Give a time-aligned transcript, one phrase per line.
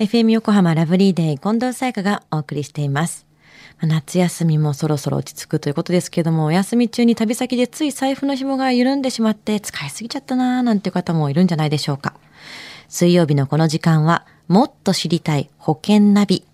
[0.00, 3.26] FM 横浜ラブリーデー近藤沙耶香がお送りしています。
[3.82, 12.14] 夏休みもそろそろ落ち着くということですけども、お休み中に旅先でつい財布の紐が緩んでしまって使いすぎちゃったなーなんていう方もいるんじゃないでしょうか。
[12.88, 16.46] 水曜日のこの時間は、もっと知りたい保険ナビ。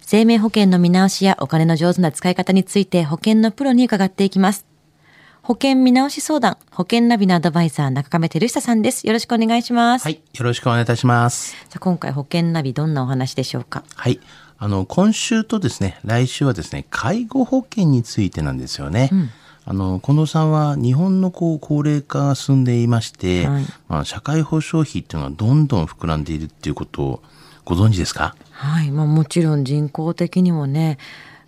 [0.00, 4.67] 生命保険の見直しやお金の上手な使い方について保険のプロに伺っていきます。
[5.48, 9.06] 保険見直し相談、保険ナビのアドバイザー中亀照久さんです。
[9.06, 10.02] よろしくお願いします。
[10.02, 10.20] はい。
[10.34, 11.52] よろしくお願いいたします。
[11.52, 13.82] さあ今回保険ナビどんなお話でしょうか？
[13.94, 14.20] はい。
[14.58, 19.08] あの、今週とですね、来週はですね、介護保険についてなんですよね。
[19.64, 27.22] あの、近藤さんは日本のこう高齢化が進んでいまして、はいまあ、社会保障費っていうのがどんどん膨らんでいるっていうことを
[27.64, 28.36] ご存知ですか？
[28.50, 30.98] はい、まあもちろん人口的にもね、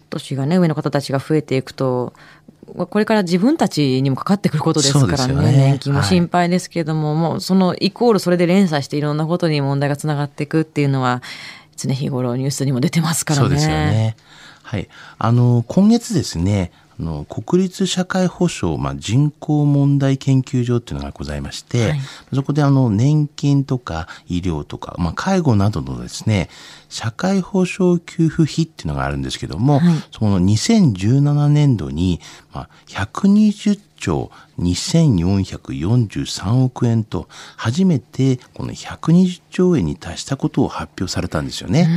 [0.08, 2.14] 年がね、上の方たちが増えていくと、
[2.70, 11.22] これから自分たちにもかかってくることですからね、ね年金も心配ですけども、もうそのイコールそれで連鎖していろんなことに問題がつながっていくっていうのは、
[11.76, 13.48] 常日頃ニュースにも出てますからね。
[13.48, 14.16] そうですよね。
[14.62, 14.88] はい。
[15.18, 22.00] あの、今月ですね、あの国立社会保障、まあ、人口問題研究所っていうのがございまして、はい。
[22.32, 26.48] そこであの年金とか医療とか、まあ、介護などのですね
[26.88, 29.94] 社会保障給付費っていうのがあるんですけども、はい。
[30.10, 32.20] その2017年度に、
[32.52, 41.88] まあ、120兆2443億円と初めてこの120兆円に達したことを発表されたんですよね。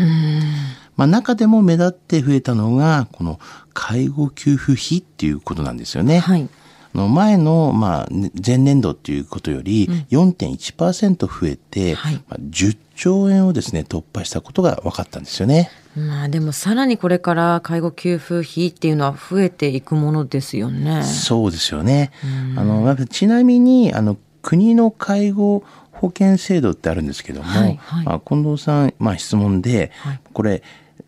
[0.95, 3.39] まあ、中でも目立って増えたのがこの
[3.73, 6.19] 介護給付費っていうことなんですよね。
[6.19, 6.49] はい。
[6.93, 15.71] あの前の、まあ、ね前年度っていうことより4.1%増えて、はいまあ、10兆円をですね突破したことが分かったんですよね。
[15.95, 21.03] まあでもさらにこれから介護給付費っていうのは増えていくものですよね。
[21.03, 22.11] そうですよね。
[22.55, 25.63] あのやっぱちなみにあの国の介護
[26.03, 28.05] 保険制度ってあるんですけども、はいはい。
[28.05, 30.19] まあ、近藤さん、まあ、質問で、はい。
[30.33, 30.61] これ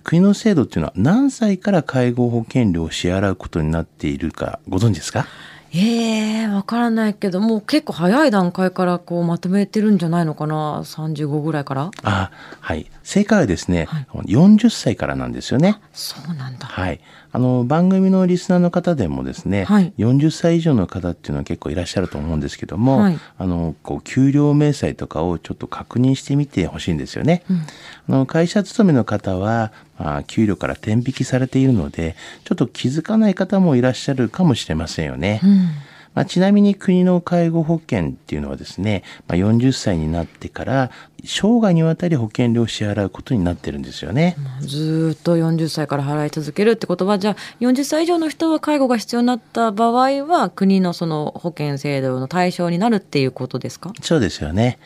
[0.06, 5.26] 国の制度っていうのは何歳から介護保険料を支払うことになっているかご存知ですか？
[5.74, 11.92] ええわからないけど、もう結構早い段階からこうまとめてるんじゃないのかな ?35 ぐらいから。
[12.04, 12.32] あ
[12.62, 15.80] はい正解はですね、はい40歳からなんですよね。
[15.94, 16.66] そうなんだ。
[16.66, 17.00] はい、
[17.32, 27.44] あの番組のリスナーの方でもですね、はい40歳以上の方っていうのは結構いらっしゃると思うんですけども、はいあのこう給料明細とかをちょっと確認してみてほしいんですよね。
[28.10, 35.42] あの会社勤めの方は、まあ、給料から天引きされているのでちょっと気づかない方もいらっしゃるかもしれませんよね。
[35.44, 35.70] うん。
[36.16, 40.92] まあ、ちなみに国の介護保険っていうのはですね、まあ、40歳になってから
[41.24, 44.36] 生涯にわたり保険料を支払うことになってるんですよね。
[44.62, 53.92] ずーっと40歳から払い続けるってことは、じゃあ40歳以上の人は介護が必要になった場合は、国のその保険制度の対象になるっていうことですか？
[54.02, 54.78] そうですよね。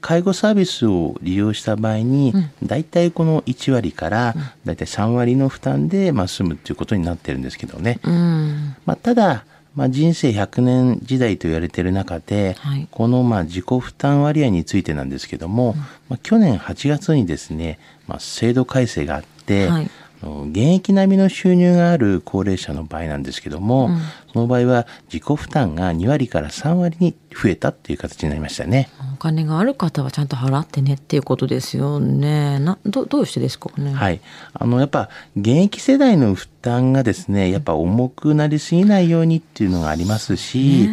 [0.00, 2.32] 介護サービスを利用した場合に、
[2.62, 7.98] だいたいこの1割からだいたい3割の負担で、まあ、済むっていうことになってるんですけどね。
[8.04, 8.76] うん。
[8.86, 9.44] まあ、ただ、
[9.74, 12.88] まあ、人生100年時代と言われている中で、はい。
[12.90, 15.74] このまあ自己負担割合についてなんですけども、
[16.08, 19.90] まあ、去年8月にですね、まあ、制度改正があって、はい。
[20.20, 23.90] 現役並みの収入がある高齢者の場合なんですけども、
[24.32, 28.88] その場合は自己負担が2割から3割に増えたっていう形になりましたね。
[28.98, 32.58] お金がある方はちゃんと払ってねっていうことですよね。
[32.58, 33.92] な、ど、どうしてですかね？
[33.92, 34.20] はい。
[34.54, 40.88] あの、やっぱ、現役世代の負担がですね、やっぱ重くなりすぎないようにっていうのがありますし、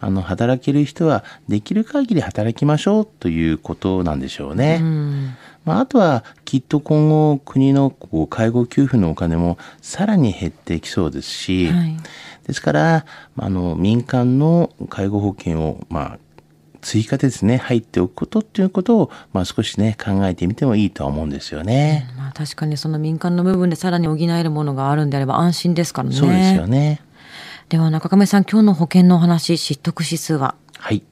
[0.00, 4.78] あの、働ける人はできる限り働きましょうということなんでしょうね。
[4.80, 5.36] うん。
[5.64, 11.96] まあ、あとは、きっと今後、国のこう介護給付のお金もさらに減っていきそうですし、はい。
[12.46, 13.06] ですから、
[13.36, 16.18] あの、民間の介護保険を、まあ、
[16.86, 22.08] 追加でですね、入っておくことっていうことを、まあ、少しね、考えてみてもいいとは思うんですよね。
[22.16, 26.14] まあ確かにその民間の部分でさらに補えるものがあるんであれば安心ですからね。
[26.14, 27.00] そうですよね。
[27.70, 30.54] では中亀さん、今日の保険のお話、知得指数は？
[30.78, 31.02] はい。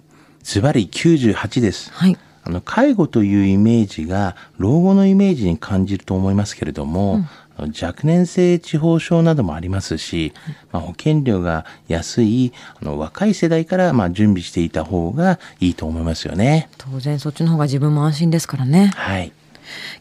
[0.44, 1.90] ズバリ98です。
[1.92, 2.16] はい。
[2.44, 7.24] あの、介護というイメージが、老後のイメージに感じると思いますけれども、あの
[7.58, 10.32] 若年性地方症などもありますし、
[10.72, 16.68] まあ、保険料が安いあの若い世代からまあ準備していた方がいいと思いますよね。
[16.78, 18.92] 当然そっちの方が自分も安心ですからね。
[18.96, 19.32] はい。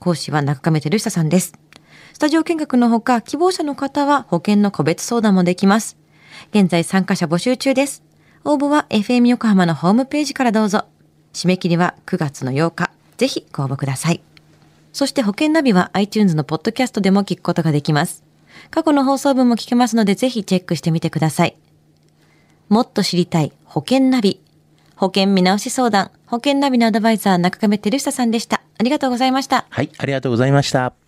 [0.00, 1.54] 講師は中亀照久さんです。
[2.12, 5.96] スタジオ見学のほか希望者の方は保険の個別相談もできます。
[6.52, 8.02] 現在参加者募集中です。
[8.44, 10.84] 応募は FM 横浜のホームページからどうぞ。
[11.32, 12.90] 締め切りは9月の8日。
[13.16, 14.22] ぜひご応募ください。
[14.92, 18.24] そして保険ナビは iTunes のポッドキャストでも聞くことができます。
[18.70, 21.56] 過去の放送分も聞けますのでぜひチェックしてみてください。
[22.68, 24.40] もっと知りたい保険ナビ。
[24.96, 28.62] 保険見直し相談、保険ナビのアドバイザー中亀照久さんでした。
[28.78, 29.66] ありがとうございました。
[29.70, 31.07] はい、ありがとうございました。